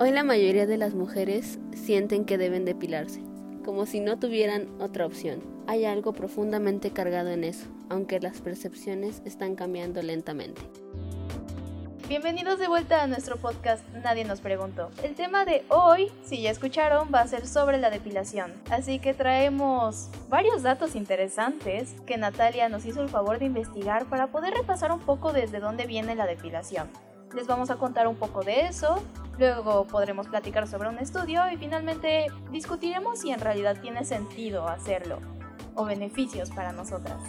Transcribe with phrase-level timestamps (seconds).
[0.00, 3.20] Hoy la mayoría de las mujeres sienten que deben depilarse,
[3.64, 5.42] como si no tuvieran otra opción.
[5.66, 10.62] Hay algo profundamente cargado en eso, aunque las percepciones están cambiando lentamente.
[12.08, 14.88] Bienvenidos de vuelta a nuestro podcast Nadie nos preguntó.
[15.02, 18.52] El tema de hoy, si ya escucharon, va a ser sobre la depilación.
[18.70, 24.28] Así que traemos varios datos interesantes que Natalia nos hizo el favor de investigar para
[24.28, 26.88] poder repasar un poco desde dónde viene la depilación.
[27.34, 29.02] Les vamos a contar un poco de eso,
[29.38, 35.20] luego podremos platicar sobre un estudio y finalmente discutiremos si en realidad tiene sentido hacerlo
[35.74, 37.20] o beneficios para nosotras.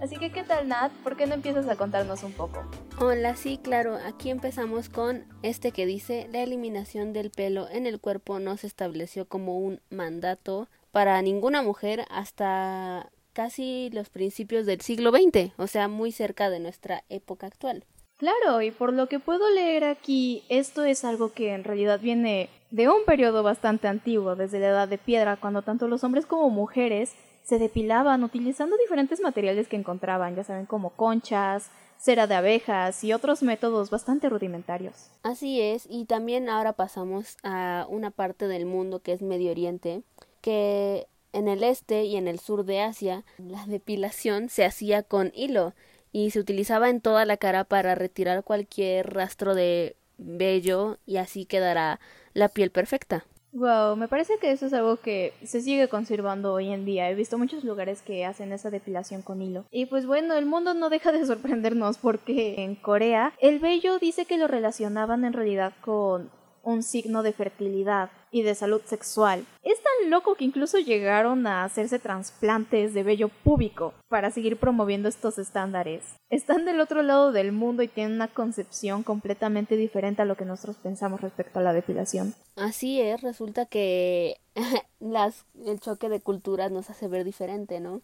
[0.00, 0.92] Así que, ¿qué tal, Nat?
[1.02, 2.62] ¿Por qué no empiezas a contarnos un poco?
[3.00, 3.96] Hola, sí, claro.
[4.06, 8.66] Aquí empezamos con este que dice, la eliminación del pelo en el cuerpo no se
[8.66, 15.66] estableció como un mandato para ninguna mujer hasta casi los principios del siglo XX, o
[15.66, 17.84] sea, muy cerca de nuestra época actual.
[18.18, 22.48] Claro, y por lo que puedo leer aquí, esto es algo que en realidad viene
[22.70, 26.48] de un periodo bastante antiguo, desde la edad de piedra, cuando tanto los hombres como
[26.48, 33.04] mujeres se depilaban utilizando diferentes materiales que encontraban, ya saben, como conchas, cera de abejas
[33.04, 35.10] y otros métodos bastante rudimentarios.
[35.22, 40.02] Así es, y también ahora pasamos a una parte del mundo que es Medio Oriente,
[40.40, 45.32] que en el este y en el sur de Asia la depilación se hacía con
[45.34, 45.74] hilo
[46.16, 51.44] y se utilizaba en toda la cara para retirar cualquier rastro de vello y así
[51.44, 52.00] quedará
[52.32, 53.26] la piel perfecta.
[53.52, 57.10] Wow, me parece que eso es algo que se sigue conservando hoy en día.
[57.10, 59.66] He visto muchos lugares que hacen esa depilación con hilo.
[59.70, 64.24] Y pues bueno, el mundo no deja de sorprendernos porque en Corea el vello dice
[64.24, 66.30] que lo relacionaban en realidad con
[66.66, 69.46] un signo de fertilidad y de salud sexual.
[69.62, 75.08] Es tan loco que incluso llegaron a hacerse trasplantes de vello púbico para seguir promoviendo
[75.08, 76.02] estos estándares.
[76.28, 80.44] Están del otro lado del mundo y tienen una concepción completamente diferente a lo que
[80.44, 82.34] nosotros pensamos respecto a la depilación.
[82.56, 84.36] Así es, resulta que
[85.00, 88.02] el choque de culturas nos hace ver diferente, ¿no?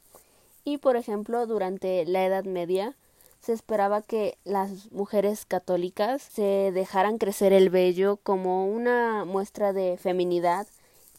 [0.64, 2.94] Y por ejemplo, durante la Edad Media,
[3.42, 9.98] se esperaba que las mujeres católicas se dejaran crecer el vello como una muestra de
[9.98, 10.68] feminidad,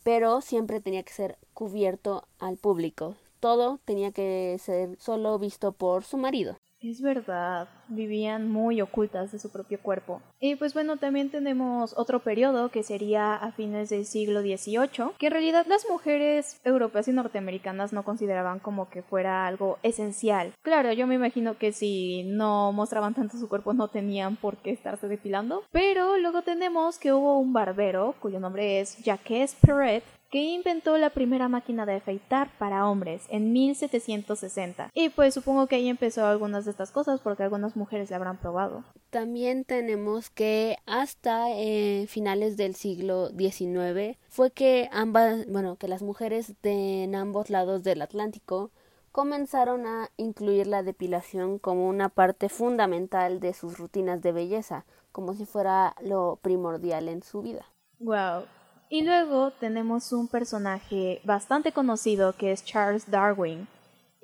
[0.04, 3.16] pero siempre tenía que ser cubierto al público.
[3.42, 6.56] Todo tenía que ser solo visto por su marido.
[6.80, 10.22] Es verdad, vivían muy ocultas de su propio cuerpo.
[10.40, 15.28] Y pues bueno, también tenemos otro periodo que sería a fines del siglo XVIII, que
[15.28, 20.54] en realidad las mujeres europeas y norteamericanas no consideraban como que fuera algo esencial.
[20.62, 24.72] Claro, yo me imagino que si no mostraban tanto su cuerpo no tenían por qué
[24.72, 25.64] estarse depilando.
[25.72, 30.04] Pero luego tenemos que hubo un barbero, cuyo nombre es Jacques Perret,
[30.34, 34.90] que inventó la primera máquina de afeitar para hombres en 1760.
[34.92, 38.38] Y pues supongo que ahí empezó algunas de estas cosas porque algunas mujeres la habrán
[38.38, 38.84] probado.
[39.10, 46.02] También tenemos que hasta eh, finales del siglo XIX fue que ambas, bueno, que las
[46.02, 48.72] mujeres de en ambos lados del Atlántico
[49.12, 55.34] comenzaron a incluir la depilación como una parte fundamental de sus rutinas de belleza, como
[55.34, 57.66] si fuera lo primordial en su vida.
[58.00, 58.46] Wow,
[58.90, 63.68] y luego tenemos un personaje bastante conocido que es Charles Darwin,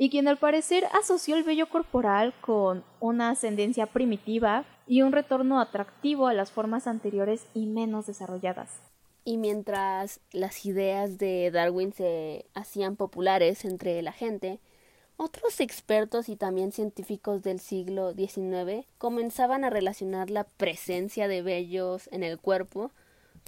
[0.02, 5.60] y quien al parecer asoció el vello corporal con una ascendencia primitiva y un retorno
[5.60, 8.80] atractivo a las formas anteriores y menos desarrolladas.
[9.26, 14.60] Y mientras las ideas de Darwin se hacían populares entre la gente,
[15.18, 22.08] otros expertos y también científicos del siglo XIX comenzaban a relacionar la presencia de vellos
[22.14, 22.92] en el cuerpo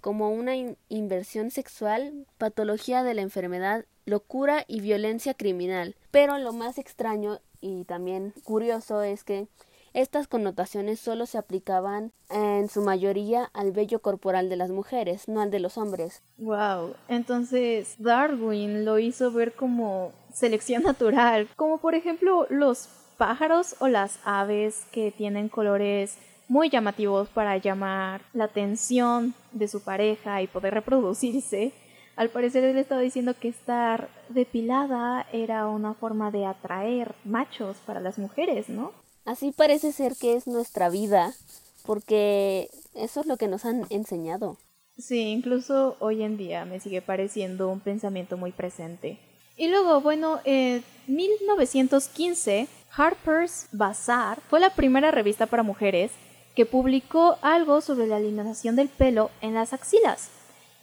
[0.02, 0.52] como una
[0.88, 5.94] inversión sexual, patología de la enfermedad, locura y violencia criminal.
[6.10, 9.46] Pero lo más extraño y también curioso es que
[9.94, 15.40] estas connotaciones solo se aplicaban en su mayoría al vello corporal de las mujeres, no
[15.40, 16.22] al de los hombres.
[16.38, 23.86] Wow, entonces Darwin lo hizo ver como selección natural, como por ejemplo los pájaros o
[23.86, 26.18] las aves que tienen colores
[26.52, 31.72] muy llamativos para llamar la atención de su pareja y poder reproducirse.
[32.14, 38.00] Al parecer él estaba diciendo que estar depilada era una forma de atraer machos para
[38.00, 38.92] las mujeres, ¿no?
[39.24, 41.32] Así parece ser que es nuestra vida,
[41.86, 44.58] porque eso es lo que nos han enseñado.
[44.98, 49.18] Sí, incluso hoy en día me sigue pareciendo un pensamiento muy presente.
[49.56, 56.12] Y luego, bueno, en 1915, Harper's Bazaar fue la primera revista para mujeres
[56.54, 60.30] que publicó algo sobre la alineación del pelo en las axilas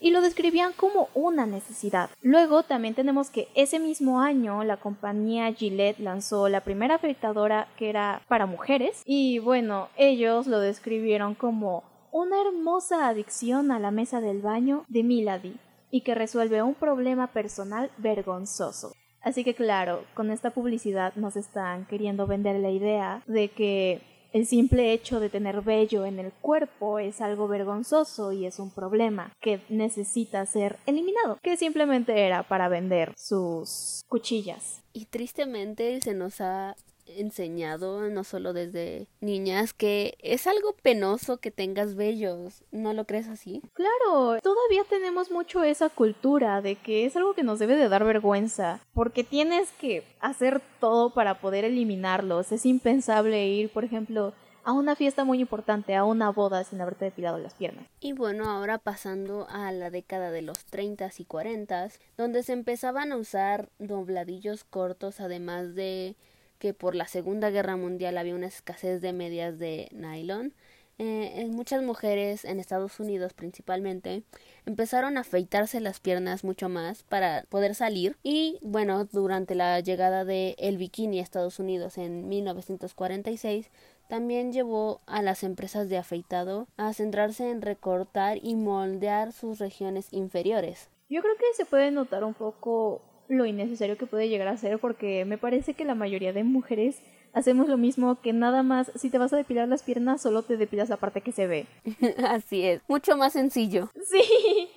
[0.00, 2.10] y lo describían como una necesidad.
[2.22, 7.90] Luego también tenemos que ese mismo año la compañía Gillette lanzó la primera afeitadora que
[7.90, 14.20] era para mujeres y bueno, ellos lo describieron como una hermosa adicción a la mesa
[14.20, 15.56] del baño de Milady
[15.90, 18.92] y que resuelve un problema personal vergonzoso.
[19.22, 24.00] Así que claro, con esta publicidad nos están queriendo vender la idea de que
[24.32, 28.70] el simple hecho de tener vello en el cuerpo es algo vergonzoso y es un
[28.70, 34.82] problema que necesita ser eliminado, que simplemente era para vender sus cuchillas.
[34.92, 36.74] Y tristemente se nos ha
[37.18, 42.62] enseñado, no solo desde niñas, que es algo penoso que tengas vellos.
[42.70, 43.62] ¿No lo crees así?
[43.74, 48.04] Claro, todavía tenemos mucho esa cultura de que es algo que nos debe de dar
[48.04, 52.52] vergüenza, porque tienes que hacer todo para poder eliminarlos.
[52.52, 54.32] Es impensable ir, por ejemplo,
[54.64, 57.86] a una fiesta muy importante, a una boda sin haberte depilado las piernas.
[58.00, 63.12] Y bueno, ahora pasando a la década de los 30 y 40, donde se empezaban
[63.12, 66.16] a usar dobladillos cortos además de
[66.60, 70.54] que por la Segunda Guerra Mundial había una escasez de medias de nylon,
[71.02, 74.22] eh, muchas mujeres en Estados Unidos principalmente
[74.66, 80.26] empezaron a afeitarse las piernas mucho más para poder salir y bueno durante la llegada
[80.26, 83.70] de el bikini a Estados Unidos en 1946
[84.08, 90.12] también llevó a las empresas de afeitado a centrarse en recortar y moldear sus regiones
[90.12, 90.90] inferiores.
[91.08, 94.78] Yo creo que se puede notar un poco lo innecesario que puede llegar a ser
[94.78, 97.00] porque me parece que la mayoría de mujeres
[97.32, 100.56] hacemos lo mismo que nada más si te vas a depilar las piernas solo te
[100.56, 101.66] depilas la parte que se ve.
[102.28, 103.88] Así es, mucho más sencillo.
[104.04, 104.68] Sí,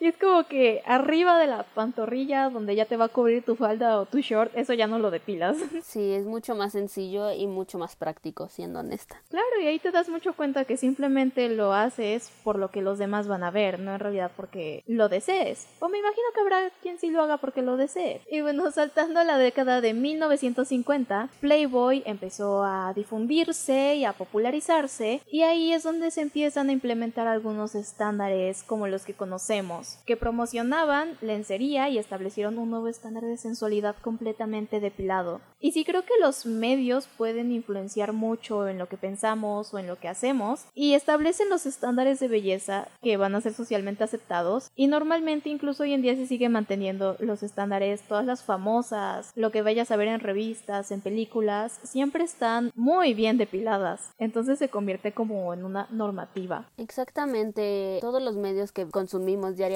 [0.00, 3.56] y es como que arriba de la pantorrilla donde ya te va a cubrir tu
[3.56, 5.56] falda o tu short, eso ya no lo depilas.
[5.82, 9.20] Sí, es mucho más sencillo y mucho más práctico, siendo honesta.
[9.28, 12.98] Claro, y ahí te das mucho cuenta que simplemente lo haces por lo que los
[12.98, 15.66] demás van a ver, no en realidad porque lo desees.
[15.80, 18.22] O me imagino que habrá quien sí lo haga porque lo desee.
[18.30, 25.20] Y bueno, saltando a la década de 1950, Playboy empezó a difundirse y a popularizarse,
[25.30, 30.16] y ahí es donde se empiezan a implementar algunos estándares como los que conocemos que
[30.16, 35.40] promocionaban lencería y establecieron un nuevo estándar de sensualidad completamente depilado.
[35.60, 39.86] Y sí creo que los medios pueden influenciar mucho en lo que pensamos o en
[39.86, 44.70] lo que hacemos y establecen los estándares de belleza que van a ser socialmente aceptados
[44.74, 49.50] y normalmente incluso hoy en día se sigue manteniendo los estándares, todas las famosas, lo
[49.50, 54.12] que vayas a ver en revistas, en películas, siempre están muy bien depiladas.
[54.18, 56.68] Entonces se convierte como en una normativa.
[56.76, 59.71] Exactamente, todos los medios que consumimos diariamente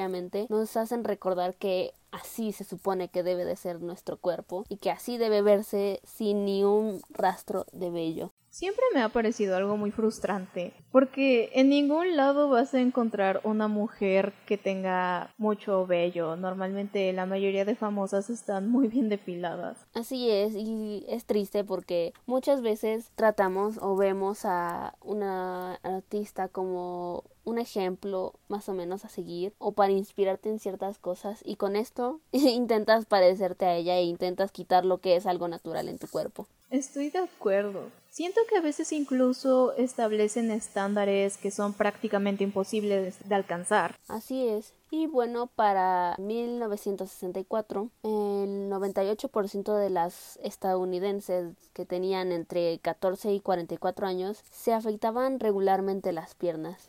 [0.48, 4.90] nos hacen recordar que así se supone que debe de ser nuestro cuerpo y que
[4.90, 8.32] así debe verse sin ni un rastro de vello.
[8.56, 13.68] Siempre me ha parecido algo muy frustrante, porque en ningún lado vas a encontrar una
[13.68, 16.36] mujer que tenga mucho vello.
[16.36, 19.76] Normalmente la mayoría de famosas están muy bien depiladas.
[19.92, 27.24] Así es, y es triste porque muchas veces tratamos o vemos a una artista como
[27.44, 31.76] un ejemplo más o menos a seguir o para inspirarte en ciertas cosas y con
[31.76, 36.08] esto intentas parecerte a ella e intentas quitar lo que es algo natural en tu
[36.08, 36.46] cuerpo.
[36.70, 37.90] Estoy de acuerdo.
[38.16, 43.94] Siento que a veces incluso establecen estándares que son prácticamente imposibles de alcanzar.
[44.08, 44.72] Así es.
[44.90, 54.06] Y bueno, para 1964, el 98% de las estadounidenses que tenían entre 14 y 44
[54.06, 56.88] años se afeitaban regularmente las piernas.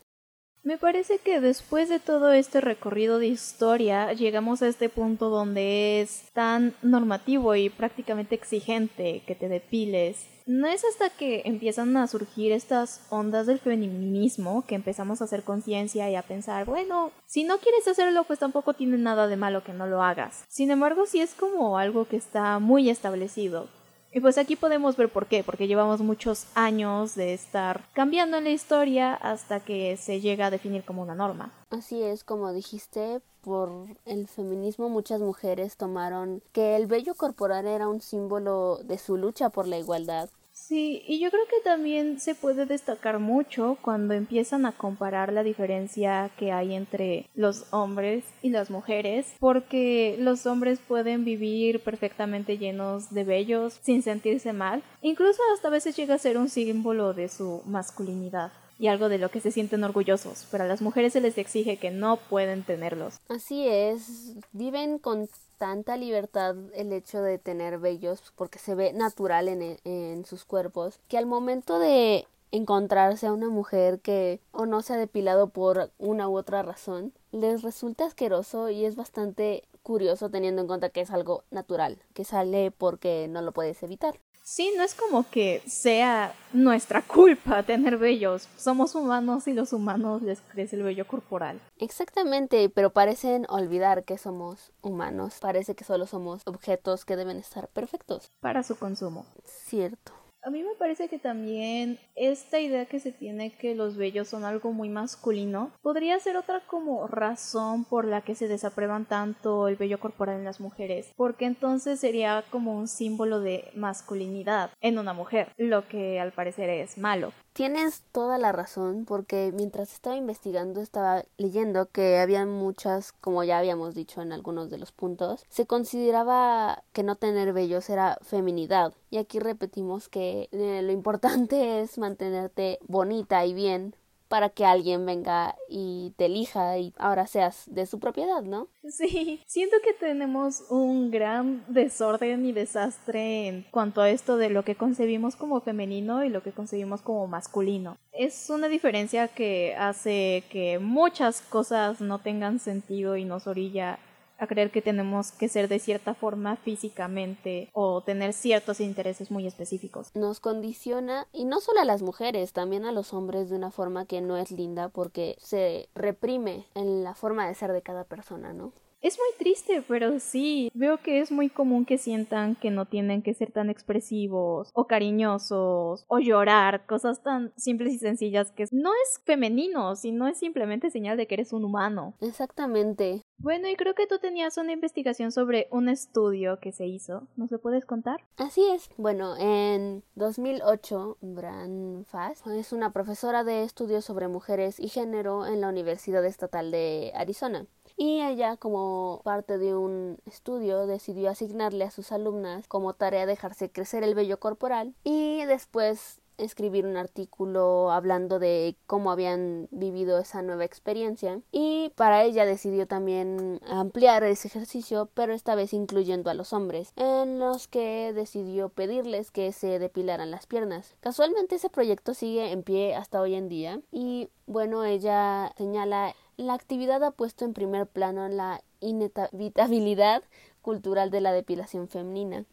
[0.62, 6.00] Me parece que después de todo este recorrido de historia llegamos a este punto donde
[6.00, 10.26] es tan normativo y prácticamente exigente que te depiles.
[10.48, 15.42] No es hasta que empiezan a surgir estas ondas del feminismo que empezamos a hacer
[15.42, 19.62] conciencia y a pensar, bueno, si no quieres hacerlo, pues tampoco tiene nada de malo
[19.62, 20.46] que no lo hagas.
[20.48, 23.68] Sin embargo, sí es como algo que está muy establecido.
[24.12, 28.44] Y pues aquí podemos ver por qué, porque llevamos muchos años de estar cambiando en
[28.44, 31.52] la historia hasta que se llega a definir como una norma.
[31.70, 33.70] Así es, como dijiste, por
[34.06, 39.50] el feminismo muchas mujeres tomaron que el vello corporal era un símbolo de su lucha
[39.50, 40.30] por la igualdad
[40.66, 45.42] Sí, y yo creo que también se puede destacar mucho cuando empiezan a comparar la
[45.42, 52.58] diferencia que hay entre los hombres y las mujeres, porque los hombres pueden vivir perfectamente
[52.58, 57.14] llenos de vellos sin sentirse mal, incluso hasta a veces llega a ser un símbolo
[57.14, 61.12] de su masculinidad y algo de lo que se sienten orgullosos, pero a las mujeres
[61.12, 63.20] se les exige que no pueden tenerlos.
[63.28, 69.48] Así es, viven con tanta libertad el hecho de tener vellos porque se ve natural
[69.48, 74.66] en, e, en sus cuerpos que al momento de encontrarse a una mujer que o
[74.66, 79.64] no se ha depilado por una u otra razón les resulta asqueroso y es bastante
[79.82, 84.20] curioso teniendo en cuenta que es algo natural, que sale porque no lo puedes evitar.
[84.50, 88.48] Sí, no es como que sea nuestra culpa tener vellos.
[88.56, 91.60] Somos humanos y los humanos les crece el vello corporal.
[91.76, 95.36] Exactamente, pero parecen olvidar que somos humanos.
[95.38, 98.30] Parece que solo somos objetos que deben estar perfectos.
[98.40, 99.26] Para su consumo.
[99.44, 100.14] Cierto.
[100.42, 104.44] A mí me parece que también esta idea que se tiene que los vellos son
[104.44, 109.76] algo muy masculino podría ser otra como razón por la que se desaprueban tanto el
[109.76, 115.12] vello corporal en las mujeres, porque entonces sería como un símbolo de masculinidad en una
[115.12, 117.32] mujer, lo que al parecer es malo.
[117.58, 123.58] Tienes toda la razón, porque mientras estaba investigando estaba leyendo que había muchas, como ya
[123.58, 128.94] habíamos dicho en algunos de los puntos, se consideraba que no tener vellos era feminidad.
[129.10, 133.94] Y aquí repetimos que eh, lo importante es mantenerte bonita y bien
[134.28, 138.68] para que alguien venga y te elija y ahora seas de su propiedad, ¿no?
[138.88, 144.64] Sí, siento que tenemos un gran desorden y desastre en cuanto a esto de lo
[144.64, 147.96] que concebimos como femenino y lo que concebimos como masculino.
[148.12, 153.98] Es una diferencia que hace que muchas cosas no tengan sentido y nos orilla
[154.38, 159.46] a creer que tenemos que ser de cierta forma físicamente o tener ciertos intereses muy
[159.46, 160.10] específicos.
[160.14, 164.06] Nos condiciona y no solo a las mujeres, también a los hombres de una forma
[164.06, 168.52] que no es linda porque se reprime en la forma de ser de cada persona,
[168.52, 168.72] ¿no?
[169.00, 173.22] Es muy triste, pero sí, veo que es muy común que sientan que no tienen
[173.22, 178.90] que ser tan expresivos o cariñosos o llorar, cosas tan simples y sencillas que no
[179.04, 182.14] es femenino, sino es simplemente señal de que eres un humano.
[182.20, 183.22] Exactamente.
[183.38, 187.28] Bueno, y creo que tú tenías una investigación sobre un estudio que se hizo.
[187.36, 188.24] ¿Nos lo puedes contar?
[188.36, 188.90] Así es.
[188.96, 195.60] Bueno, en 2008, Bran Fass es una profesora de estudios sobre mujeres y género en
[195.60, 201.90] la Universidad Estatal de Arizona y ella como parte de un estudio decidió asignarle a
[201.90, 208.38] sus alumnas como tarea dejarse crecer el vello corporal y después escribir un artículo hablando
[208.38, 211.40] de cómo habían vivido esa nueva experiencia.
[211.50, 216.92] Y para ella decidió también ampliar ese ejercicio pero esta vez incluyendo a los hombres
[216.94, 220.94] en los que decidió pedirles que se depilaran las piernas.
[221.00, 226.54] Casualmente ese proyecto sigue en pie hasta hoy en día y bueno ella señala la
[226.54, 230.22] actividad ha puesto en primer plano la inevitabilidad
[230.62, 232.46] cultural de la depilación femenina.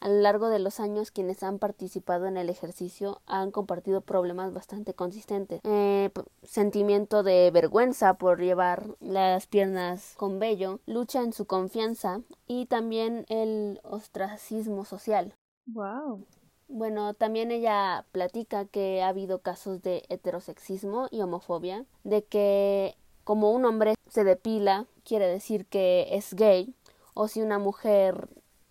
[0.00, 4.52] A lo largo de los años, quienes han participado en el ejercicio han compartido problemas
[4.52, 5.60] bastante consistentes.
[5.64, 6.10] Eh,
[6.42, 13.24] sentimiento de vergüenza por llevar las piernas con vello, lucha en su confianza y también
[13.28, 15.34] el ostracismo social.
[15.66, 16.26] Wow.
[16.68, 23.50] Bueno, también ella platica que ha habido casos de heterosexismo y homofobia, de que como
[23.50, 26.76] un hombre se depila, quiere decir que es gay,
[27.12, 28.28] o si una mujer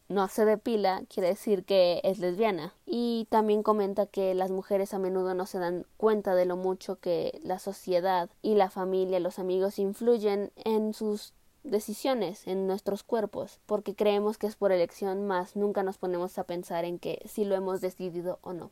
[0.07, 2.73] no se depila, quiere decir que es lesbiana.
[2.85, 7.01] Y también comenta que las mujeres a menudo no se dan cuenta de lo mucho
[7.01, 11.33] que la sociedad y la familia, los amigos influyen en sus
[11.63, 16.45] decisiones, en nuestros cuerpos, porque creemos que es por elección, más nunca nos ponemos a
[16.45, 18.71] pensar en que si lo hemos decidido o no.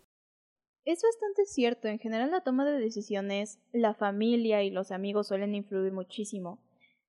[0.86, 5.56] Es bastante cierto, en general la toma de decisiones, la familia y los amigos suelen
[5.56, 6.60] influir muchísimo.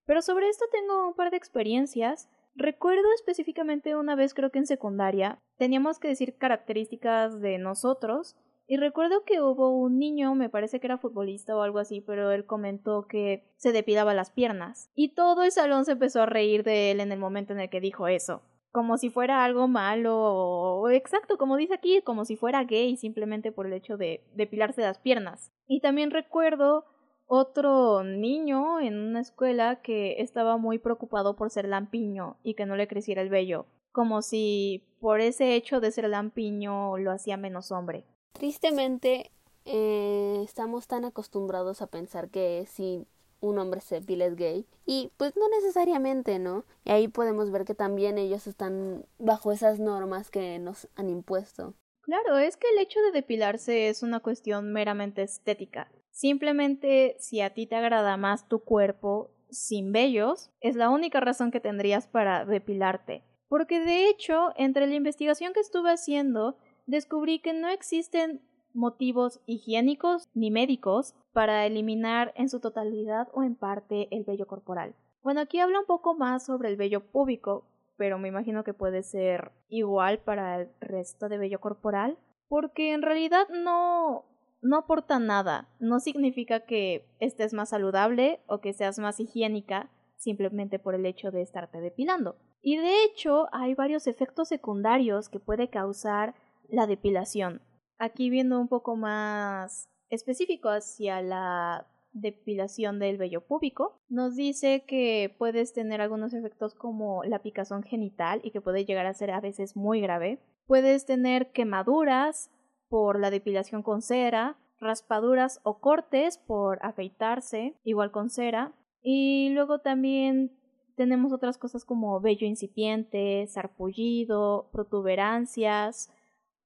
[0.06, 2.28] Pero sobre esto tengo un par de experiencias.
[2.54, 8.36] Recuerdo específicamente una vez creo que en secundaria teníamos que decir características de nosotros
[8.68, 12.30] y recuerdo que hubo un niño, me parece que era futbolista o algo así, pero
[12.30, 14.88] él comentó que se depilaba las piernas.
[14.94, 17.70] Y todo el salón se empezó a reír de él en el momento en el
[17.70, 18.42] que dijo eso
[18.74, 23.52] como si fuera algo malo o exacto, como dice aquí, como si fuera gay simplemente
[23.52, 25.52] por el hecho de depilarse las piernas.
[25.68, 26.84] Y también recuerdo
[27.28, 32.74] otro niño en una escuela que estaba muy preocupado por ser lampiño y que no
[32.74, 37.70] le creciera el vello, como si por ese hecho de ser lampiño lo hacía menos
[37.70, 38.04] hombre.
[38.32, 39.30] Tristemente,
[39.66, 43.06] eh, estamos tan acostumbrados a pensar que si
[43.44, 46.64] un hombre se es gay y pues no necesariamente, ¿no?
[46.84, 51.74] Y ahí podemos ver que también ellos están bajo esas normas que nos han impuesto.
[52.02, 55.90] Claro, es que el hecho de depilarse es una cuestión meramente estética.
[56.10, 61.50] Simplemente si a ti te agrada más tu cuerpo sin vellos, es la única razón
[61.50, 63.24] que tendrías para depilarte.
[63.48, 68.42] Porque de hecho, entre la investigación que estuve haciendo, descubrí que no existen
[68.74, 74.94] motivos higiénicos ni médicos para eliminar en su totalidad o en parte el vello corporal.
[75.22, 77.64] Bueno, aquí habla un poco más sobre el vello púbico,
[77.96, 83.02] pero me imagino que puede ser igual para el resto de vello corporal, porque en
[83.02, 84.26] realidad no
[84.64, 90.78] no aporta nada, no significa que estés más saludable o que seas más higiénica simplemente
[90.78, 92.36] por el hecho de estarte depilando.
[92.62, 96.34] Y de hecho hay varios efectos secundarios que puede causar
[96.68, 97.60] la depilación.
[97.98, 105.34] Aquí viendo un poco más específico hacia la depilación del vello púbico, nos dice que
[105.38, 109.40] puedes tener algunos efectos como la picazón genital y que puede llegar a ser a
[109.40, 110.38] veces muy grave.
[110.66, 112.50] Puedes tener quemaduras
[112.88, 118.72] por la depilación con cera, raspaduras o cortes por afeitarse, igual con cera.
[119.02, 120.52] Y luego también
[120.96, 126.10] tenemos otras cosas como vello incipiente, sarpullido, protuberancias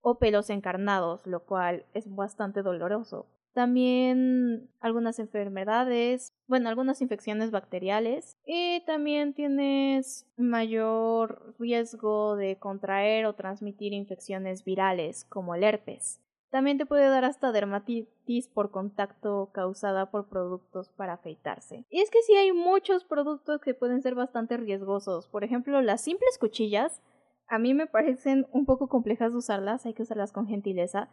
[0.08, 3.26] o pelos encarnados, lo cual es bastante doloroso.
[3.52, 13.34] También algunas enfermedades, bueno, algunas infecciones bacteriales y también tienes mayor riesgo de contraer o
[13.34, 16.20] transmitir infecciones virales como el herpes.
[16.50, 21.84] También te puede dar hasta dermatitis por contacto causada por productos para afeitarse.
[21.90, 25.28] Y es que sí hay muchos productos que pueden ser bastante riesgosos.
[25.28, 27.02] Por ejemplo, las simples cuchillas
[27.48, 31.08] a mí me parecen un poco complejas de usarlas, hay que usarlas con gentileza,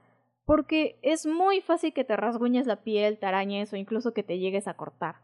[0.46, 4.38] porque es muy fácil que te rasguñes la piel, te arañes o incluso que te
[4.38, 5.16] llegues a cortar.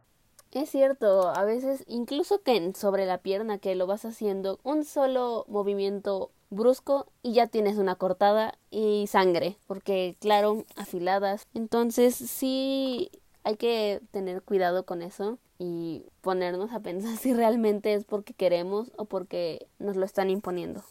[0.51, 5.45] Es cierto, a veces incluso que sobre la pierna que lo vas haciendo, un solo
[5.47, 11.47] movimiento brusco y ya tienes una cortada y sangre, porque claro, afiladas.
[11.53, 13.11] Entonces sí
[13.43, 18.91] hay que tener cuidado con eso y ponernos a pensar si realmente es porque queremos
[18.97, 20.83] o porque nos lo están imponiendo.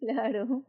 [0.00, 0.64] Claro.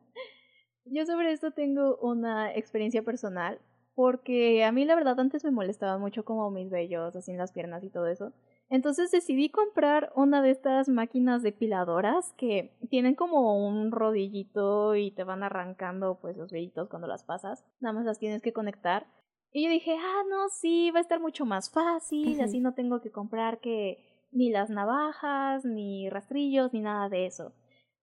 [0.86, 3.60] Yo sobre esto tengo una experiencia personal
[3.96, 7.52] porque a mí la verdad antes me molestaba mucho como mis vellos, así en las
[7.52, 8.34] piernas y todo eso.
[8.70, 15.26] Entonces decidí comprar una de estas máquinas depiladoras que tienen como un rodillito y te
[15.26, 17.66] van arrancando pues los vellitos cuando las pasas.
[17.82, 19.08] Nada más las tienes que conectar.
[19.52, 23.02] Y yo dije, ah, no, sí, va a estar mucho más fácil, así no tengo
[23.02, 27.54] que comprar que ni las navajas, ni rastrillos, ni nada de eso.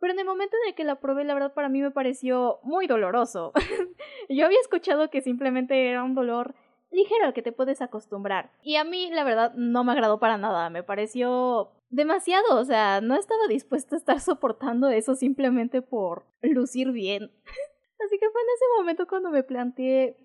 [0.00, 2.60] Pero en el momento en el que la probé, la verdad para mí me pareció
[2.62, 3.52] muy doloroso.
[4.28, 6.54] yo había escuchado que simplemente era un dolor
[6.90, 8.50] ligero al que te puedes acostumbrar.
[8.62, 10.70] Y a mí, la verdad, no me agradó para nada.
[10.70, 12.58] Me pareció demasiado.
[12.58, 17.30] O sea, no estaba dispuesta a estar soportando eso simplemente por lucir bien.
[18.04, 20.16] Así que fue en ese momento cuando me planteé.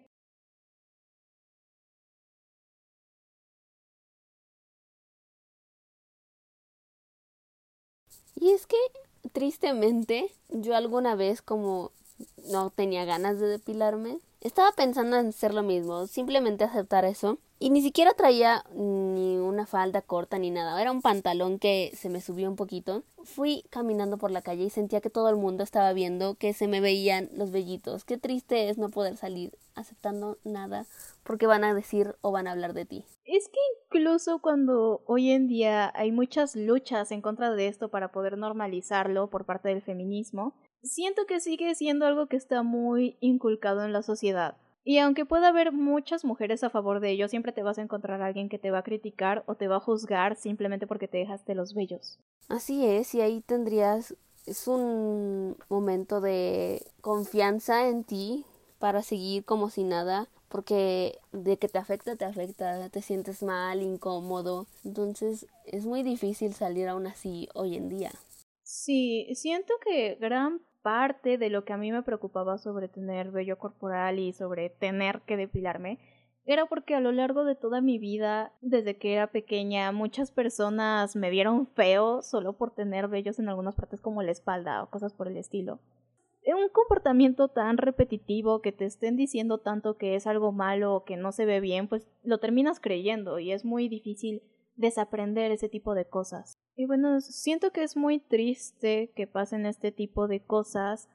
[8.35, 8.75] Y es que,
[9.31, 11.91] tristemente, yo alguna vez como
[12.51, 17.37] no tenía ganas de depilarme, estaba pensando en hacer lo mismo, simplemente aceptar eso.
[17.59, 22.09] Y ni siquiera traía ni una falda corta ni nada, era un pantalón que se
[22.09, 23.03] me subió un poquito.
[23.23, 26.67] Fui caminando por la calle y sentía que todo el mundo estaba viendo que se
[26.67, 28.03] me veían los vellitos.
[28.03, 30.85] Qué triste es no poder salir aceptando nada
[31.23, 33.05] porque van a decir o van a hablar de ti.
[33.25, 38.11] Es que incluso cuando hoy en día hay muchas luchas en contra de esto para
[38.11, 43.83] poder normalizarlo por parte del feminismo, siento que sigue siendo algo que está muy inculcado
[43.83, 44.57] en la sociedad.
[44.85, 48.21] Y aunque pueda haber muchas mujeres a favor de ello, siempre te vas a encontrar
[48.21, 51.19] a alguien que te va a criticar o te va a juzgar simplemente porque te
[51.19, 52.19] dejaste los vellos.
[52.49, 54.13] Así es, y ahí tendrías
[54.45, 58.45] es un momento de confianza en ti
[58.83, 63.81] para seguir como si nada, porque de que te afecta, te afecta, te sientes mal,
[63.81, 68.11] incómodo, entonces es muy difícil salir aún así hoy en día.
[68.61, 73.57] Sí, siento que gran parte de lo que a mí me preocupaba sobre tener vello
[73.57, 75.97] corporal y sobre tener que depilarme
[76.43, 81.15] era porque a lo largo de toda mi vida, desde que era pequeña, muchas personas
[81.15, 85.13] me vieron feo solo por tener vellos en algunas partes como la espalda o cosas
[85.13, 85.79] por el estilo.
[86.45, 91.15] Un comportamiento tan repetitivo que te estén diciendo tanto que es algo malo o que
[91.15, 94.41] no se ve bien, pues lo terminas creyendo y es muy difícil
[94.75, 96.59] desaprender ese tipo de cosas.
[96.75, 101.09] Y bueno, siento que es muy triste que pasen este tipo de cosas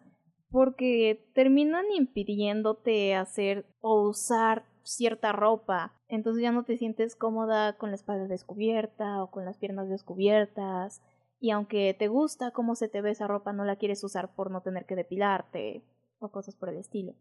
[0.50, 5.94] porque terminan impidiéndote hacer o usar cierta ropa.
[6.08, 11.02] Entonces ya no te sientes cómoda con la espalda descubierta o con las piernas descubiertas.
[11.40, 14.50] Y aunque te gusta cómo se te ve esa ropa, no la quieres usar por
[14.50, 15.82] no tener que depilarte
[16.18, 17.14] o cosas por el estilo.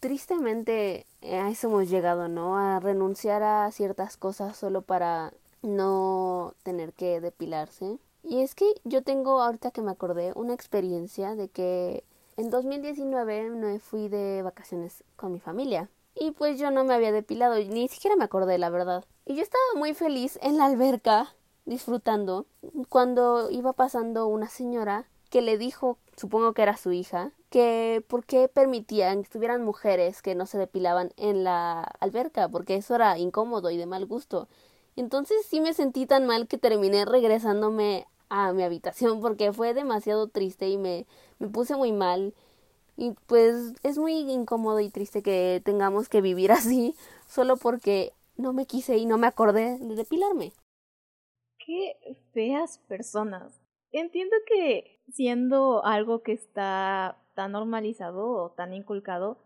[0.00, 2.56] Tristemente a eso hemos llegado, ¿no?
[2.56, 7.98] A renunciar a ciertas cosas solo para no tener que depilarse.
[8.22, 12.04] Y es que yo tengo, ahorita que me acordé, una experiencia de que
[12.36, 15.90] en 2019 me fui de vacaciones con mi familia.
[16.14, 19.04] Y pues yo no me había depilado, ni siquiera me acordé, la verdad.
[19.26, 21.34] Y yo estaba muy feliz en la alberca,
[21.66, 22.46] disfrutando,
[22.88, 28.24] cuando iba pasando una señora que le dijo, supongo que era su hija, que por
[28.24, 33.18] qué permitían que estuvieran mujeres que no se depilaban en la alberca, porque eso era
[33.18, 34.48] incómodo y de mal gusto.
[34.96, 40.28] Entonces sí me sentí tan mal que terminé regresándome a mi habitación porque fue demasiado
[40.28, 41.06] triste y me,
[41.38, 42.34] me puse muy mal.
[42.96, 46.94] Y pues es muy incómodo y triste que tengamos que vivir así
[47.28, 50.52] solo porque no me quise y no me acordé de depilarme.
[51.64, 51.96] Qué
[52.32, 53.60] feas personas.
[53.90, 59.38] Entiendo que siendo algo que está tan normalizado o tan inculcado,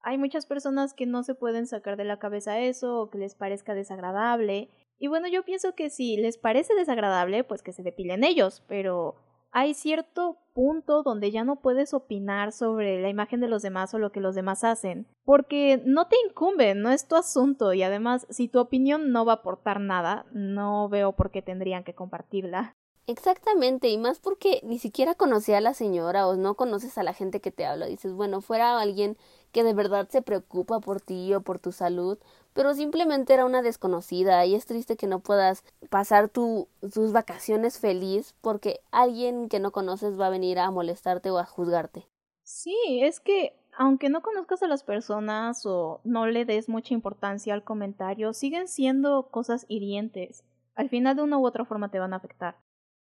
[0.00, 3.34] hay muchas personas que no se pueden sacar de la cabeza eso o que les
[3.34, 4.68] parezca desagradable.
[4.98, 9.16] Y bueno, yo pienso que si les parece desagradable, pues que se depilen ellos, pero
[9.50, 13.98] hay cierto punto donde ya no puedes opinar sobre la imagen de los demás o
[13.98, 18.26] lo que los demás hacen, porque no te incumbe, no es tu asunto y además
[18.30, 22.74] si tu opinión no va a aportar nada, no veo por qué tendrían que compartirla.
[23.08, 27.12] Exactamente, y más porque ni siquiera conocía a la señora o no conoces a la
[27.12, 27.86] gente que te habla.
[27.86, 29.16] Dices, bueno, fuera alguien
[29.52, 32.18] que de verdad se preocupa por ti o por tu salud,
[32.52, 37.78] pero simplemente era una desconocida y es triste que no puedas pasar tu, tus vacaciones
[37.78, 42.06] feliz porque alguien que no conoces va a venir a molestarte o a juzgarte.
[42.42, 47.52] Sí, es que aunque no conozcas a las personas o no le des mucha importancia
[47.52, 50.44] al comentario, siguen siendo cosas hirientes.
[50.74, 52.56] Al final de una u otra forma te van a afectar.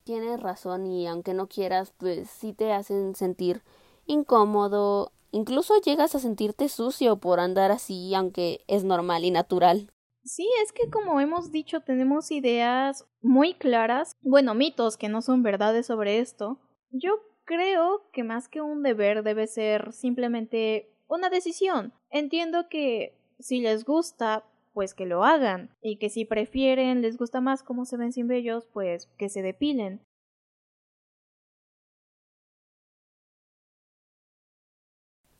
[0.03, 3.63] Tienes razón y aunque no quieras, pues sí te hacen sentir
[4.05, 9.91] incómodo, Incluso llegas a sentirte sucio por andar así, aunque es normal y natural.
[10.23, 15.41] Sí, es que como hemos dicho, tenemos ideas muy claras, bueno, mitos que no son
[15.41, 16.59] verdades sobre esto.
[16.91, 17.15] Yo
[17.45, 21.93] creo que más que un deber debe ser simplemente una decisión.
[22.11, 27.41] Entiendo que si les gusta, pues que lo hagan, y que si prefieren, les gusta
[27.41, 29.99] más cómo se ven sin vellos, pues que se depilen.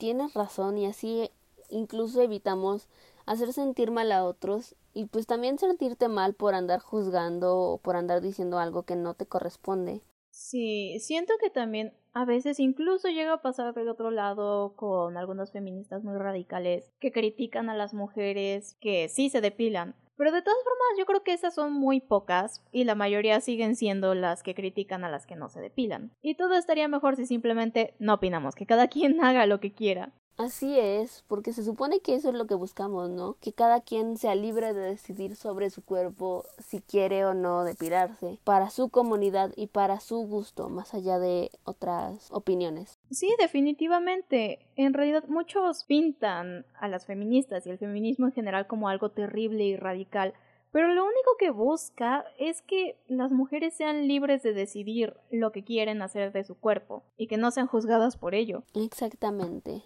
[0.04, 1.30] Tienes razón y así
[1.70, 2.90] incluso evitamos
[3.26, 7.96] hacer sentir mal a otros y pues también sentirte mal por andar juzgando o por
[7.96, 10.02] andar diciendo algo que no te corresponde.
[10.30, 15.54] Sí, siento que también a veces incluso llega a pasar del otro lado con algunas
[15.54, 20.64] feministas muy radicales que critican a las mujeres que sí se depilan, pero de todas
[20.64, 24.56] formas, yo creo que esas son muy pocas y la mayoría siguen siendo las que
[24.56, 26.12] critican a las que no se depilan.
[26.22, 30.14] Y todo estaría mejor si simplemente no opinamos, que cada quien haga lo que quiera.
[30.38, 33.38] Así es, porque se supone que eso es lo que buscamos, ¿no?
[33.40, 38.40] Que cada quien sea libre de decidir sobre su cuerpo si quiere o no depilarse,
[38.44, 42.98] para su comunidad y para su gusto, más allá de otras opiniones.
[43.12, 44.66] Sí, definitivamente.
[44.76, 49.64] En realidad muchos pintan a las feministas y el feminismo en general como algo terrible
[49.66, 50.34] y radical,
[50.72, 55.64] pero lo único que busca es que las mujeres sean libres de decidir lo que
[55.64, 58.64] quieren hacer de su cuerpo y que no sean juzgadas por ello.
[58.74, 59.84] Exactamente.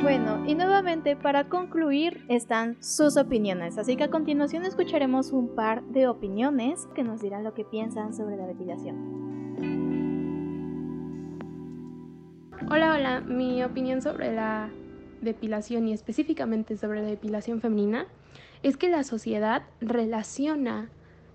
[0.00, 5.82] Bueno, y nuevamente para concluir están sus opiniones, así que a continuación escucharemos un par
[5.86, 9.18] de opiniones que nos dirán lo que piensan sobre la depilación.
[12.70, 14.70] Hola, hola, mi opinión sobre la
[15.20, 18.06] depilación y específicamente sobre la depilación femenina
[18.62, 20.90] es que la sociedad relaciona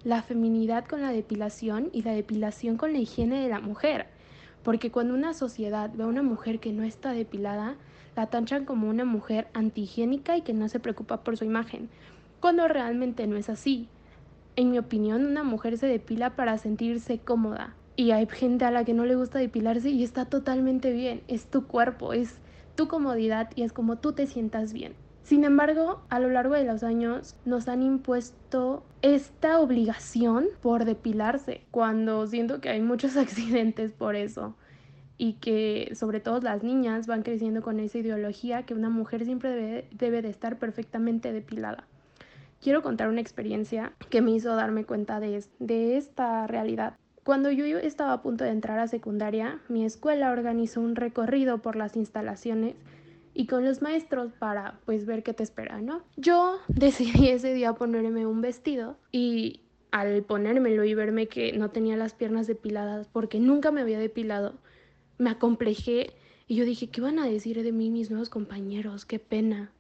[0.06, 4.08] la feminidad con la depilación y la depilación con la higiene de la mujer,
[4.64, 7.76] porque cuando una sociedad ve a una mujer que no está depilada,
[8.16, 11.90] la tanchan como una mujer antihigiénica y que no se preocupa por su imagen,
[12.40, 13.88] cuando realmente no es así.
[14.56, 17.76] En mi opinión, una mujer se depila para sentirse cómoda.
[17.96, 21.22] Y hay gente a la que no le gusta depilarse y está totalmente bien.
[21.28, 22.40] Es tu cuerpo, es
[22.76, 24.94] tu comodidad y es como tú te sientas bien.
[25.24, 31.62] Sin embargo, a lo largo de los años nos han impuesto esta obligación por depilarse,
[31.72, 34.56] cuando siento que hay muchos accidentes por eso
[35.24, 39.88] y que sobre todo las niñas van creciendo con esa ideología que una mujer siempre
[39.90, 41.88] debe, de estar perfectamente depilada.
[42.60, 46.98] Quiero contar una experiencia que me hizo darme cuenta de, de esta realidad.
[47.24, 51.78] Cuando yo estaba a punto de entrar a secundaria, mi escuela organizó un recorrido por
[51.78, 52.76] las instalaciones
[53.34, 56.02] y con los maestros para pues ver qué te espera, ¿no?
[56.18, 61.96] Yo decidí ese día ponerme un vestido y al ponérmelo y verme que no tenía
[61.96, 64.56] las piernas depiladas porque nunca me había depilado,
[65.18, 66.12] me acomplejé
[66.48, 69.06] y yo dije, ¿qué van a decir de mí mis nuevos compañeros?
[69.06, 69.72] Qué pena.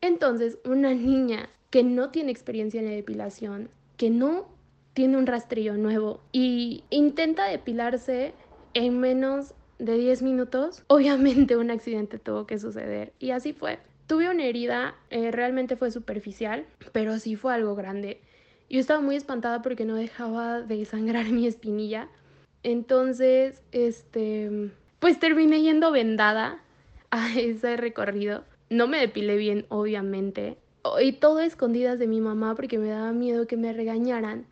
[0.00, 4.48] Entonces, una niña que no tiene experiencia en la depilación, que no
[4.94, 8.34] tiene un rastrillo nuevo y intenta depilarse
[8.74, 13.12] en menos de 10 minutos, obviamente un accidente tuvo que suceder.
[13.18, 13.78] Y así fue.
[14.06, 18.20] Tuve una herida, eh, realmente fue superficial, pero sí fue algo grande.
[18.68, 22.08] Yo estaba muy espantada porque no dejaba de sangrar mi espinilla.
[22.62, 26.60] Entonces, este, pues terminé yendo vendada
[27.10, 28.44] a ese recorrido.
[28.68, 30.58] No me depilé bien, obviamente.
[31.00, 34.46] Y todo escondidas de mi mamá porque me daba miedo que me regañaran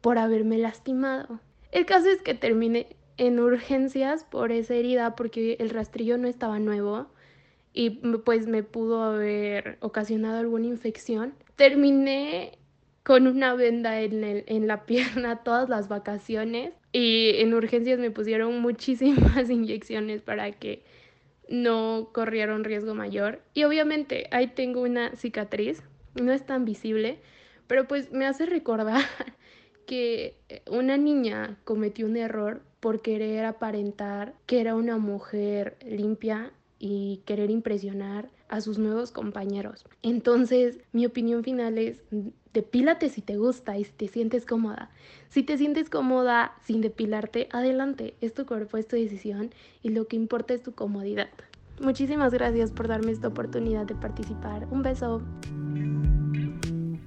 [0.00, 1.40] por haberme lastimado.
[1.72, 6.58] El caso es que terminé en urgencias por esa herida porque el rastrillo no estaba
[6.58, 7.06] nuevo
[7.72, 7.90] y
[8.24, 11.34] pues me pudo haber ocasionado alguna infección.
[11.56, 12.58] Terminé
[13.02, 18.10] con una venda en, el, en la pierna todas las vacaciones y en urgencias me
[18.10, 20.82] pusieron muchísimas inyecciones para que
[21.48, 23.40] no corriera un riesgo mayor.
[23.54, 25.82] Y obviamente ahí tengo una cicatriz,
[26.20, 27.18] no es tan visible,
[27.66, 29.02] pero pues me hace recordar
[29.86, 30.36] que
[30.70, 37.50] una niña cometió un error por querer aparentar que era una mujer limpia y querer
[37.50, 39.86] impresionar a sus nuevos compañeros.
[40.02, 42.02] Entonces, mi opinión final es,
[42.52, 44.90] depílate si te gusta y si te sientes cómoda.
[45.28, 50.08] Si te sientes cómoda sin depilarte, adelante, es tu cuerpo, es tu decisión y lo
[50.08, 51.28] que importa es tu comodidad.
[51.80, 54.66] Muchísimas gracias por darme esta oportunidad de participar.
[54.70, 55.22] Un beso.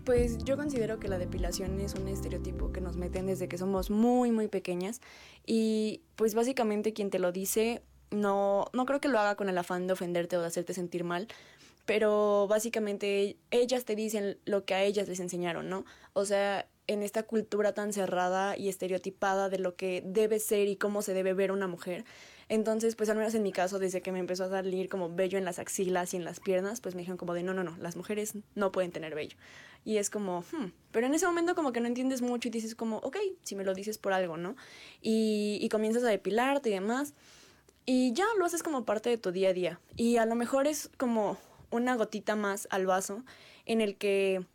[0.06, 3.90] Pues yo considero que la depilación es un estereotipo que nos meten desde que somos
[3.90, 5.00] muy muy pequeñas
[5.46, 9.58] y pues básicamente quien te lo dice no, no creo que lo haga con el
[9.58, 11.28] afán de ofenderte o de hacerte sentir mal,
[11.86, 15.86] pero básicamente ellas te dicen lo que a ellas les enseñaron, ¿no?
[16.14, 20.76] O sea, en esta cultura tan cerrada y estereotipada de lo que debe ser y
[20.76, 22.06] cómo se debe ver una mujer.
[22.50, 25.38] Entonces, pues al menos en mi caso, desde que me empezó a salir como vello
[25.38, 27.76] en las axilas y en las piernas, pues me dijeron como de no, no, no,
[27.78, 29.38] las mujeres no pueden tener vello.
[29.86, 30.72] Y es como, hmm.
[30.92, 33.64] pero en ese momento como que no entiendes mucho y dices como, ok, si me
[33.64, 34.56] lo dices por algo, ¿no?
[35.02, 37.14] Y, y comienzas a depilarte y demás.
[37.86, 39.80] Y ya lo haces como parte de tu día a día.
[39.96, 41.38] Y a lo mejor es como
[41.70, 43.24] una gotita más al vaso
[43.66, 44.46] en el que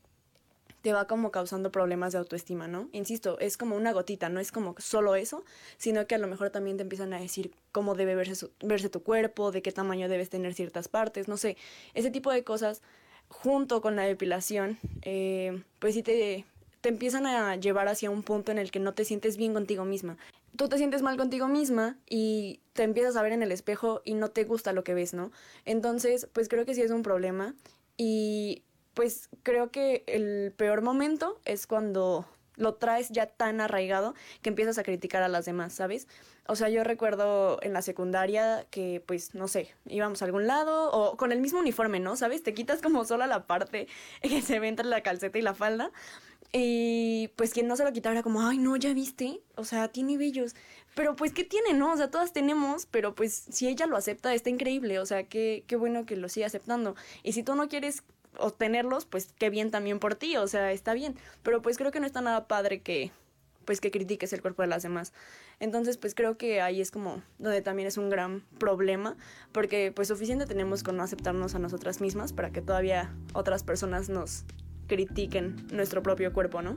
[0.82, 2.88] te va como causando problemas de autoestima, ¿no?
[2.92, 5.44] Insisto, es como una gotita, no es como solo eso,
[5.76, 9.02] sino que a lo mejor también te empiezan a decir cómo debe verse, verse tu
[9.02, 11.56] cuerpo, de qué tamaño debes tener ciertas partes, no sé,
[11.94, 12.80] ese tipo de cosas
[13.28, 16.44] junto con la depilación, eh, pues sí te,
[16.80, 19.84] te empiezan a llevar hacia un punto en el que no te sientes bien contigo
[19.84, 20.16] misma
[20.56, 24.14] tú te sientes mal contigo misma y te empiezas a ver en el espejo y
[24.14, 25.32] no te gusta lo que ves, ¿no?
[25.64, 27.56] Entonces, pues creo que sí es un problema
[27.96, 28.62] y
[28.94, 34.78] pues creo que el peor momento es cuando lo traes ya tan arraigado que empiezas
[34.78, 36.06] a criticar a las demás, ¿sabes?
[36.46, 40.92] O sea, yo recuerdo en la secundaria que, pues, no sé, íbamos a algún lado
[40.92, 42.14] o con el mismo uniforme, ¿no?
[42.14, 42.44] ¿Sabes?
[42.44, 43.88] Te quitas como sola la parte
[44.22, 45.90] que se ve entre la calceta y la falda
[46.52, 49.88] y pues quien no se lo quitaba era como, ay, no, ya viste, o sea,
[49.88, 50.54] tiene bellos.
[50.98, 51.92] Pero pues, ¿qué tiene, no?
[51.92, 55.62] O sea, todas tenemos, pero pues si ella lo acepta, está increíble, o sea, qué,
[55.68, 56.96] qué bueno que lo siga aceptando.
[57.22, 58.02] Y si tú no quieres
[58.36, 61.14] obtenerlos, pues qué bien también por ti, o sea, está bien.
[61.44, 63.12] Pero pues creo que no está nada padre que,
[63.64, 65.12] pues que critiques el cuerpo de las demás.
[65.60, 69.16] Entonces, pues creo que ahí es como donde también es un gran problema,
[69.52, 74.08] porque pues suficiente tenemos con no aceptarnos a nosotras mismas para que todavía otras personas
[74.08, 74.42] nos
[74.88, 76.76] critiquen nuestro propio cuerpo, ¿no?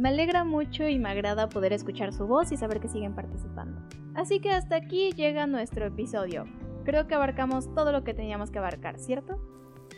[0.00, 3.82] Me alegra mucho y me agrada poder escuchar su voz y saber que siguen participando.
[4.14, 6.46] Así que hasta aquí llega nuestro episodio.
[6.86, 9.38] Creo que abarcamos todo lo que teníamos que abarcar, ¿cierto?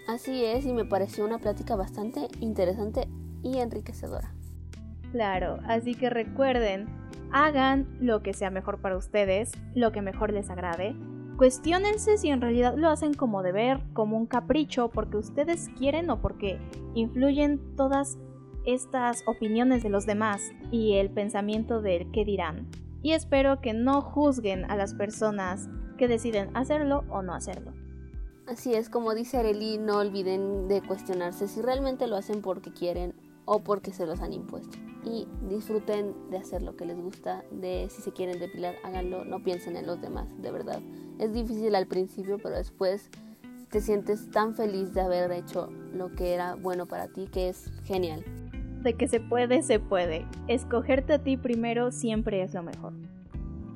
[0.09, 3.07] Así es, y me pareció una plática bastante interesante
[3.45, 4.35] y enriquecedora.
[5.13, 6.89] Claro, así que recuerden,
[7.31, 10.97] hagan lo que sea mejor para ustedes, lo que mejor les agrade,
[11.37, 16.21] Cuestiónense si en realidad lo hacen como deber, como un capricho, porque ustedes quieren o
[16.21, 16.61] porque
[16.95, 18.19] influyen todas
[18.67, 22.69] estas opiniones de los demás y el pensamiento del qué dirán.
[23.03, 27.73] Y espero que no juzguen a las personas que deciden hacerlo o no hacerlo.
[28.47, 33.15] Así es, como dice Arely, no olviden de cuestionarse si realmente lo hacen porque quieren
[33.45, 34.79] o porque se los han impuesto.
[35.05, 39.43] Y disfruten de hacer lo que les gusta, de si se quieren depilar, háganlo, no
[39.43, 40.81] piensen en los demás, de verdad.
[41.19, 43.11] Es difícil al principio, pero después
[43.71, 47.71] te sientes tan feliz de haber hecho lo que era bueno para ti, que es
[47.85, 48.25] genial.
[48.83, 50.27] De que se puede, se puede.
[50.49, 52.95] Escogerte a ti primero siempre es lo mejor.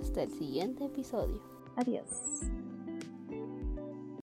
[0.00, 1.40] Hasta el siguiente episodio.
[1.76, 2.50] Adiós.